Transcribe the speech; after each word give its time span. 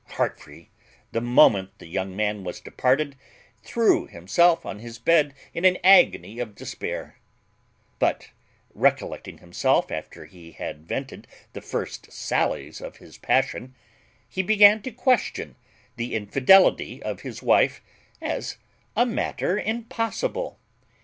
Heartfree, 0.15 0.69
the 1.11 1.21
moment 1.21 1.77
the 1.77 1.85
young 1.85 2.15
man 2.15 2.43
was 2.43 2.59
departed, 2.59 3.15
threw 3.61 4.07
himself 4.07 4.65
on 4.65 4.79
his 4.79 4.97
bed 4.97 5.35
in 5.53 5.63
an 5.63 5.77
agony 5.83 6.39
of 6.39 6.55
despair; 6.55 7.19
but, 7.99 8.31
recollecting 8.73 9.37
himself 9.37 9.91
after 9.91 10.25
he 10.25 10.53
had 10.53 10.87
vented 10.87 11.27
the 11.53 11.61
first 11.61 12.11
sallies 12.11 12.81
of 12.81 12.97
his 12.97 13.19
passion, 13.19 13.75
he 14.27 14.41
began 14.41 14.81
to 14.81 14.91
question 14.91 15.55
the 15.97 16.15
infidelity 16.15 16.99
of 17.03 17.21
his 17.21 17.43
wife 17.43 17.79
as 18.19 18.57
a 18.95 19.05
matter 19.05 19.59
impossible. 19.59 20.57